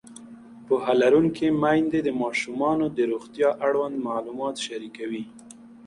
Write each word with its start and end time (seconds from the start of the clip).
پوهه 0.65 0.93
لرونکې 1.01 1.47
میندې 1.61 1.99
د 2.03 2.09
ماشومانو 2.21 2.85
د 2.97 2.99
روغتیا 3.11 3.49
اړوند 3.67 3.95
معلومات 4.07 4.55
شریکوي. 4.65 5.23